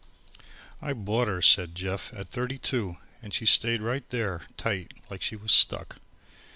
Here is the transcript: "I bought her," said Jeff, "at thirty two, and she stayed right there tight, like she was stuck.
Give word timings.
"I 0.81 0.93
bought 0.93 1.27
her," 1.27 1.43
said 1.43 1.75
Jeff, 1.75 2.11
"at 2.15 2.27
thirty 2.29 2.57
two, 2.57 2.97
and 3.21 3.31
she 3.35 3.45
stayed 3.45 3.83
right 3.83 4.09
there 4.09 4.47
tight, 4.57 4.93
like 5.11 5.21
she 5.21 5.35
was 5.35 5.51
stuck. 5.51 5.97